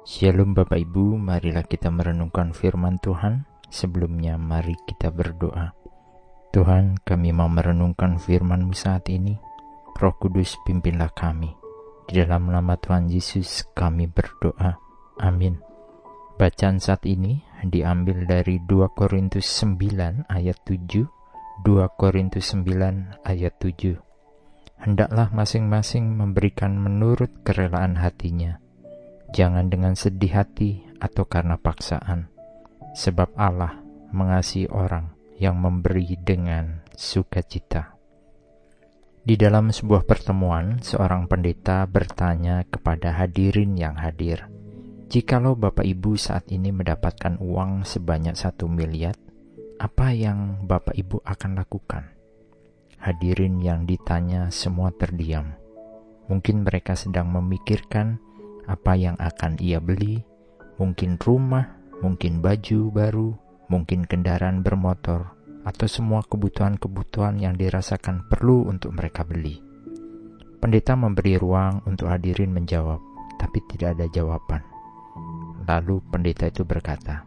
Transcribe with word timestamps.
Shalom 0.00 0.56
Bapak 0.56 0.80
Ibu, 0.80 1.20
marilah 1.20 1.60
kita 1.60 1.92
merenungkan 1.92 2.56
firman 2.56 2.96
Tuhan. 3.04 3.44
Sebelumnya 3.68 4.40
mari 4.40 4.72
kita 4.88 5.12
berdoa. 5.12 5.76
Tuhan, 6.56 7.04
kami 7.04 7.36
mau 7.36 7.52
merenungkan 7.52 8.16
firman-Mu 8.16 8.72
saat 8.72 9.12
ini. 9.12 9.36
Roh 9.92 10.16
Kudus 10.16 10.56
pimpinlah 10.64 11.12
kami. 11.12 11.52
Di 12.08 12.16
dalam 12.16 12.48
nama 12.48 12.80
Tuhan 12.80 13.12
Yesus 13.12 13.68
kami 13.76 14.08
berdoa. 14.08 14.80
Amin. 15.20 15.60
Bacaan 16.40 16.80
saat 16.80 17.04
ini 17.04 17.44
diambil 17.60 18.24
dari 18.24 18.56
2 18.56 18.96
Korintus 18.96 19.44
9 19.60 20.32
ayat 20.32 20.56
7, 20.64 21.04
2 21.60 22.00
Korintus 22.00 22.56
9 22.56 23.20
ayat 23.28 23.52
7. 23.60 24.00
Hendaklah 24.80 25.28
masing-masing 25.28 26.16
memberikan 26.16 26.72
menurut 26.80 27.44
kerelaan 27.44 28.00
hatinya 28.00 28.59
Jangan 29.30 29.70
dengan 29.70 29.94
sedih 29.94 30.42
hati 30.42 30.82
atau 30.98 31.22
karena 31.22 31.54
paksaan, 31.54 32.26
sebab 32.98 33.30
Allah 33.38 33.78
mengasihi 34.10 34.66
orang 34.66 35.14
yang 35.38 35.54
memberi 35.54 36.18
dengan 36.18 36.82
sukacita. 36.98 37.94
Di 39.20 39.38
dalam 39.38 39.70
sebuah 39.70 40.02
pertemuan, 40.02 40.82
seorang 40.82 41.30
pendeta 41.30 41.86
bertanya 41.86 42.66
kepada 42.66 43.14
hadirin 43.14 43.78
yang 43.78 43.94
hadir, 43.94 44.50
"Jikalau 45.06 45.54
Bapak 45.54 45.86
Ibu 45.86 46.18
saat 46.18 46.50
ini 46.50 46.74
mendapatkan 46.74 47.38
uang 47.38 47.86
sebanyak 47.86 48.34
satu 48.34 48.66
miliar, 48.66 49.14
apa 49.78 50.10
yang 50.10 50.66
Bapak 50.66 50.98
Ibu 50.98 51.22
akan 51.22 51.52
lakukan?" 51.54 52.10
Hadirin 52.98 53.62
yang 53.62 53.86
ditanya 53.86 54.50
semua 54.52 54.90
terdiam. 54.92 55.54
Mungkin 56.26 56.66
mereka 56.66 56.98
sedang 56.98 57.32
memikirkan 57.32 58.20
apa 58.68 58.96
yang 58.96 59.16
akan 59.16 59.56
ia 59.62 59.80
beli, 59.80 60.20
mungkin 60.80 61.20
rumah, 61.20 61.80
mungkin 62.00 62.40
baju 62.40 62.92
baru, 62.92 63.30
mungkin 63.68 64.08
kendaraan 64.08 64.64
bermotor, 64.64 65.36
atau 65.62 65.86
semua 65.86 66.24
kebutuhan-kebutuhan 66.24 67.38
yang 67.38 67.54
dirasakan 67.54 68.26
perlu 68.26 68.66
untuk 68.66 68.96
mereka 68.96 69.22
beli. 69.22 69.60
Pendeta 70.60 70.92
memberi 70.96 71.40
ruang 71.40 71.80
untuk 71.88 72.12
hadirin 72.12 72.52
menjawab, 72.52 73.00
tapi 73.40 73.64
tidak 73.72 73.96
ada 73.96 74.06
jawaban. 74.12 74.60
Lalu 75.64 76.04
pendeta 76.08 76.48
itu 76.48 76.64
berkata, 76.68 77.24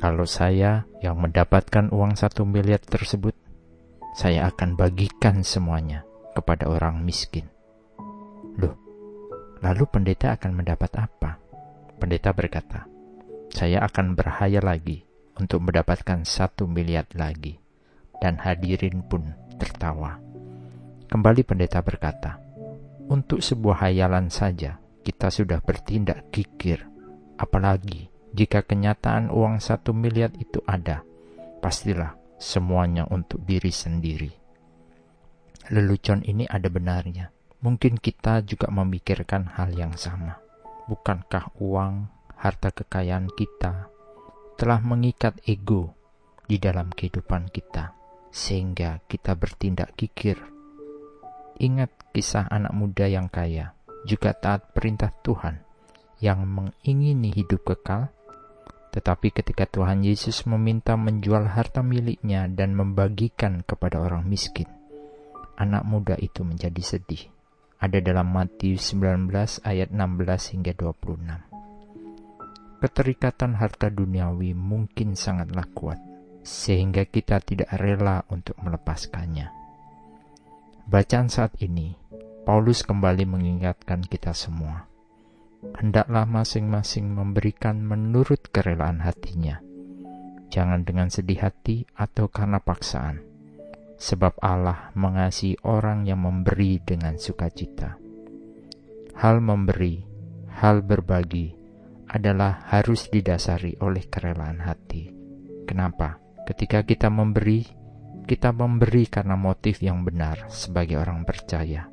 "Kalau 0.00 0.28
saya 0.28 0.84
yang 1.00 1.16
mendapatkan 1.16 1.88
uang 1.92 2.16
satu 2.16 2.44
miliar 2.44 2.80
tersebut, 2.80 3.32
saya 4.12 4.48
akan 4.52 4.76
bagikan 4.76 5.40
semuanya 5.40 6.04
kepada 6.36 6.68
orang 6.68 7.00
miskin." 7.00 7.48
Loh, 8.60 8.83
Lalu 9.64 9.88
pendeta 9.88 10.36
akan 10.36 10.60
mendapat 10.60 10.92
apa? 11.00 11.40
Pendeta 11.96 12.36
berkata, 12.36 12.84
saya 13.48 13.80
akan 13.88 14.12
berhayal 14.12 14.60
lagi 14.60 15.08
untuk 15.40 15.64
mendapatkan 15.64 16.20
satu 16.20 16.68
miliar 16.68 17.08
lagi. 17.16 17.56
Dan 18.20 18.36
hadirin 18.44 19.00
pun 19.08 19.32
tertawa. 19.56 20.20
Kembali 21.08 21.40
pendeta 21.48 21.80
berkata, 21.80 22.36
untuk 23.08 23.40
sebuah 23.40 23.88
hayalan 23.88 24.28
saja 24.28 24.76
kita 25.00 25.32
sudah 25.32 25.64
bertindak 25.64 26.28
kikir. 26.28 26.84
Apalagi 27.40 28.12
jika 28.36 28.68
kenyataan 28.68 29.32
uang 29.32 29.64
satu 29.64 29.96
miliar 29.96 30.28
itu 30.36 30.60
ada, 30.68 31.00
pastilah 31.64 32.20
semuanya 32.36 33.08
untuk 33.08 33.40
diri 33.48 33.72
sendiri. 33.72 34.32
Lelucon 35.72 36.20
ini 36.28 36.44
ada 36.44 36.68
benarnya 36.68 37.33
Mungkin 37.64 37.96
kita 37.96 38.44
juga 38.44 38.68
memikirkan 38.68 39.48
hal 39.56 39.72
yang 39.72 39.96
sama. 39.96 40.36
Bukankah 40.84 41.56
uang, 41.64 42.12
harta 42.36 42.68
kekayaan 42.68 43.32
kita 43.32 43.88
telah 44.60 44.84
mengikat 44.84 45.40
ego 45.48 45.96
di 46.44 46.60
dalam 46.60 46.92
kehidupan 46.92 47.48
kita, 47.48 47.96
sehingga 48.28 49.00
kita 49.08 49.32
bertindak 49.32 49.96
kikir? 49.96 50.36
Ingat 51.56 52.12
kisah 52.12 52.52
anak 52.52 52.76
muda 52.76 53.08
yang 53.08 53.32
kaya, 53.32 53.72
juga 54.04 54.36
taat 54.36 54.76
perintah 54.76 55.08
Tuhan 55.24 55.64
yang 56.20 56.44
mengingini 56.44 57.32
hidup 57.32 57.64
kekal, 57.64 58.12
tetapi 58.92 59.32
ketika 59.32 59.64
Tuhan 59.64 60.04
Yesus 60.04 60.44
meminta 60.44 61.00
menjual 61.00 61.48
harta 61.48 61.80
miliknya 61.80 62.44
dan 62.44 62.76
membagikan 62.76 63.64
kepada 63.64 64.04
orang 64.04 64.28
miskin, 64.28 64.68
anak 65.56 65.82
muda 65.88 66.14
itu 66.20 66.44
menjadi 66.44 66.84
sedih 66.84 67.33
ada 67.80 67.98
dalam 68.00 68.30
Matius 68.30 68.94
19 68.94 69.30
ayat 69.66 69.90
16 69.90 70.52
hingga 70.56 70.72
26. 70.78 72.80
Keterikatan 72.80 73.56
harta 73.56 73.88
duniawi 73.88 74.52
mungkin 74.52 75.16
sangatlah 75.16 75.64
kuat, 75.72 76.00
sehingga 76.44 77.08
kita 77.08 77.40
tidak 77.40 77.72
rela 77.76 78.24
untuk 78.28 78.56
melepaskannya. 78.60 79.48
Bacaan 80.84 81.32
saat 81.32 81.56
ini, 81.64 81.96
Paulus 82.44 82.84
kembali 82.84 83.24
mengingatkan 83.24 84.04
kita 84.04 84.36
semua. 84.36 84.84
Hendaklah 85.64 86.28
masing-masing 86.28 87.08
memberikan 87.08 87.80
menurut 87.80 88.52
kerelaan 88.52 89.00
hatinya, 89.00 89.64
jangan 90.52 90.84
dengan 90.84 91.08
sedih 91.08 91.40
hati 91.40 91.88
atau 91.96 92.28
karena 92.28 92.60
paksaan 92.60 93.33
sebab 94.04 94.36
Allah 94.44 94.92
mengasihi 94.92 95.64
orang 95.64 96.04
yang 96.04 96.20
memberi 96.20 96.76
dengan 96.84 97.16
sukacita. 97.16 97.96
Hal 99.16 99.40
memberi, 99.40 100.04
hal 100.60 100.84
berbagi 100.84 101.56
adalah 102.12 102.68
harus 102.68 103.08
didasari 103.08 103.80
oleh 103.80 104.04
kerelaan 104.04 104.60
hati. 104.60 105.08
Kenapa? 105.64 106.20
Ketika 106.44 106.84
kita 106.84 107.08
memberi, 107.08 107.64
kita 108.28 108.52
memberi 108.52 109.08
karena 109.08 109.40
motif 109.40 109.80
yang 109.80 110.04
benar 110.04 110.52
sebagai 110.52 111.00
orang 111.00 111.24
percaya. 111.24 111.88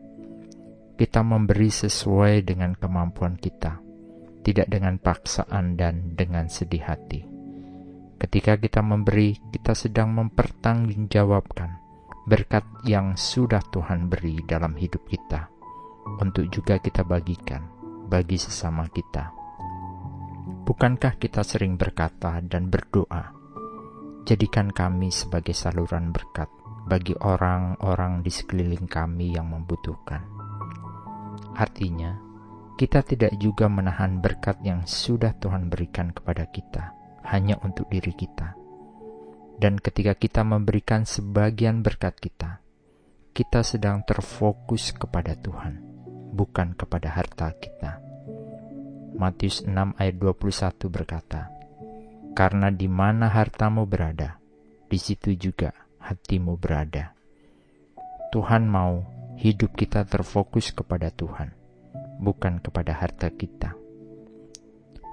Kita 0.99 1.23
memberi 1.23 1.71
sesuai 1.71 2.43
dengan 2.43 2.75
kemampuan 2.75 3.39
kita, 3.39 3.79
tidak 4.43 4.67
dengan 4.67 4.99
paksaan 4.99 5.79
dan 5.79 6.11
dengan 6.19 6.51
sedih 6.51 6.83
hati. 6.83 7.23
Ketika 8.19 8.59
kita 8.59 8.83
memberi, 8.83 9.33
kita 9.49 9.73
sedang 9.73 10.13
mempertanggungjawabkan 10.13 11.80
berkat 12.21 12.61
yang 12.85 13.17
sudah 13.17 13.65
Tuhan 13.73 14.05
beri 14.05 14.45
dalam 14.45 14.77
hidup 14.77 15.09
kita 15.09 15.49
untuk 16.21 16.45
juga 16.53 16.77
kita 16.77 17.01
bagikan 17.01 17.65
bagi 18.05 18.37
sesama 18.37 18.85
kita. 18.93 19.33
Bukankah 20.61 21.17
kita 21.17 21.41
sering 21.41 21.81
berkata 21.81 22.37
dan 22.45 22.69
berdoa, 22.69 23.33
jadikan 24.29 24.69
kami 24.69 25.09
sebagai 25.09 25.57
saluran 25.57 26.13
berkat 26.13 26.47
bagi 26.85 27.17
orang-orang 27.17 28.21
di 28.21 28.29
sekeliling 28.29 28.85
kami 28.85 29.33
yang 29.33 29.49
membutuhkan. 29.49 30.21
Artinya, 31.57 32.21
kita 32.77 33.01
tidak 33.01 33.33
juga 33.41 33.65
menahan 33.65 34.21
berkat 34.21 34.61
yang 34.61 34.85
sudah 34.85 35.33
Tuhan 35.41 35.73
berikan 35.73 36.13
kepada 36.13 36.45
kita 36.49 36.93
hanya 37.25 37.57
untuk 37.61 37.89
diri 37.89 38.13
kita 38.13 38.60
dan 39.61 39.77
ketika 39.77 40.17
kita 40.17 40.41
memberikan 40.41 41.05
sebagian 41.05 41.85
berkat 41.85 42.17
kita, 42.17 42.65
kita 43.29 43.61
sedang 43.61 44.01
terfokus 44.01 44.89
kepada 44.89 45.37
Tuhan, 45.37 45.77
bukan 46.33 46.73
kepada 46.73 47.13
harta 47.13 47.53
kita. 47.53 48.01
Matius 49.13 49.61
6 49.61 50.01
ayat 50.01 50.17
21 50.17 50.89
berkata, 50.89 51.53
Karena 52.33 52.73
di 52.73 52.89
mana 52.89 53.29
hartamu 53.29 53.85
berada, 53.85 54.41
di 54.89 54.97
situ 54.97 55.37
juga 55.37 55.69
hatimu 56.01 56.57
berada. 56.57 57.13
Tuhan 58.33 58.65
mau 58.65 59.05
hidup 59.37 59.77
kita 59.77 60.09
terfokus 60.09 60.73
kepada 60.73 61.13
Tuhan, 61.13 61.53
bukan 62.17 62.57
kepada 62.65 62.97
harta 62.97 63.29
kita. 63.29 63.77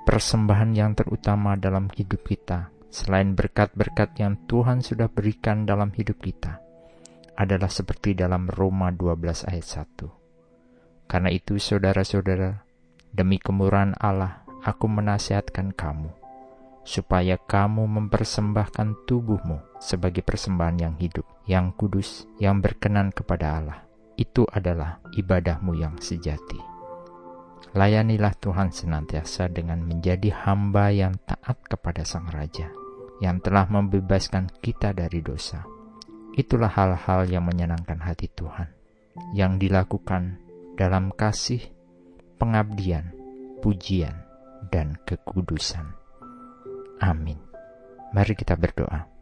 Persembahan 0.08 0.72
yang 0.72 0.96
terutama 0.96 1.52
dalam 1.60 1.92
hidup 1.92 2.24
kita 2.24 2.77
selain 2.88 3.36
berkat-berkat 3.36 4.16
yang 4.20 4.36
Tuhan 4.48 4.80
sudah 4.80 5.08
berikan 5.12 5.68
dalam 5.68 5.92
hidup 5.92 6.20
kita, 6.20 6.60
adalah 7.38 7.70
seperti 7.70 8.18
dalam 8.18 8.50
Roma 8.50 8.90
12 8.90 9.46
ayat 9.46 9.86
1. 10.00 11.08
Karena 11.08 11.30
itu 11.32 11.56
saudara-saudara, 11.56 12.64
demi 13.14 13.40
kemurahan 13.40 13.96
Allah, 13.96 14.44
aku 14.64 14.90
menasihatkan 14.90 15.72
kamu, 15.72 16.12
supaya 16.84 17.36
kamu 17.36 17.84
mempersembahkan 17.84 19.08
tubuhmu 19.08 19.80
sebagai 19.80 20.24
persembahan 20.24 20.76
yang 20.80 20.94
hidup, 20.96 21.24
yang 21.48 21.72
kudus, 21.76 22.28
yang 22.40 22.60
berkenan 22.60 23.12
kepada 23.12 23.60
Allah. 23.60 23.78
Itu 24.18 24.44
adalah 24.50 24.98
ibadahmu 25.14 25.78
yang 25.78 25.96
sejati. 26.02 26.77
Layanilah 27.76 28.32
Tuhan 28.38 28.72
senantiasa 28.72 29.52
dengan 29.52 29.84
menjadi 29.84 30.32
hamba 30.46 30.88
yang 30.90 31.14
taat 31.28 31.60
kepada 31.68 32.02
Sang 32.02 32.26
Raja 32.32 32.72
yang 33.18 33.42
telah 33.42 33.66
membebaskan 33.66 34.50
kita 34.62 34.94
dari 34.94 35.20
dosa. 35.20 35.66
Itulah 36.38 36.70
hal-hal 36.70 37.26
yang 37.26 37.44
menyenangkan 37.50 37.98
hati 37.98 38.30
Tuhan, 38.30 38.70
yang 39.34 39.58
dilakukan 39.58 40.38
dalam 40.78 41.10
kasih, 41.10 41.58
pengabdian, 42.38 43.10
pujian, 43.58 44.14
dan 44.70 44.94
kekudusan. 45.02 45.98
Amin. 47.02 47.42
Mari 48.14 48.38
kita 48.38 48.54
berdoa. 48.54 49.17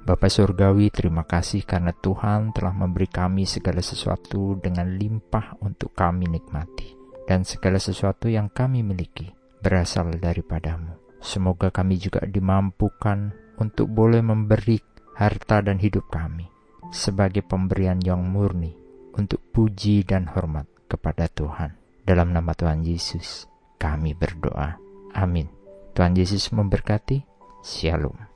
Bapa 0.00 0.32
Surgawi, 0.32 0.88
terima 0.88 1.28
kasih 1.28 1.68
karena 1.68 1.92
Tuhan 1.92 2.56
telah 2.56 2.72
memberi 2.72 3.04
kami 3.04 3.44
segala 3.44 3.84
sesuatu 3.84 4.56
dengan 4.56 4.96
limpah 4.96 5.60
untuk 5.60 5.92
kami 5.92 6.24
nikmati. 6.24 6.96
Dan 7.28 7.46
segala 7.46 7.78
sesuatu 7.78 8.26
yang 8.26 8.50
kami 8.50 8.82
miliki 8.82 9.30
berasal 9.60 10.16
daripadamu. 10.18 10.98
Semoga 11.20 11.68
kami 11.68 12.00
juga 12.00 12.24
dimampukan 12.24 13.30
untuk 13.60 13.92
boleh 13.92 14.24
memberi 14.24 14.80
harta 15.20 15.60
dan 15.60 15.76
hidup 15.76 16.08
kami 16.08 16.48
sebagai 16.90 17.44
pemberian 17.44 18.00
yang 18.00 18.24
murni 18.24 18.72
untuk 19.14 19.38
puji 19.52 20.02
dan 20.08 20.26
hormat 20.32 20.66
kepada 20.88 21.28
Tuhan. 21.28 21.76
Dalam 22.02 22.32
nama 22.32 22.56
Tuhan 22.56 22.82
Yesus, 22.82 23.46
kami 23.76 24.16
berdoa. 24.16 24.80
Amin. 25.14 25.46
Tuhan 25.94 26.16
Yesus 26.16 26.50
memberkati. 26.50 27.22
Shalom. 27.60 28.29